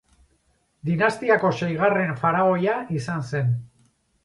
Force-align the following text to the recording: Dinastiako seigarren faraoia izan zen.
Dinastiako 0.89 1.51
seigarren 1.59 2.17
faraoia 2.23 2.81
izan 3.03 3.25
zen. 3.31 3.57